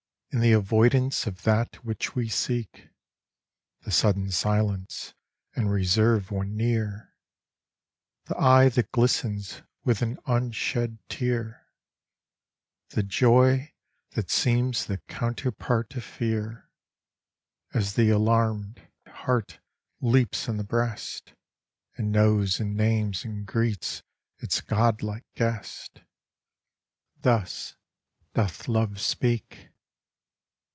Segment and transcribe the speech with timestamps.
[0.33, 2.87] In the avoidance of that which we seek
[3.81, 5.13] The sudden silence
[5.57, 7.13] and reserve when near
[8.27, 11.67] The eye that glistens with an unshed tear
[12.91, 13.73] The joy
[14.11, 16.71] that seems the counterpart of fear,
[17.73, 19.59] As the alarmed heart
[19.99, 21.33] leaps in the breast,
[21.97, 24.01] And knows and names and greets
[24.39, 26.03] its godlike guest
[27.19, 27.75] Thus
[28.33, 29.67] doth Love speak.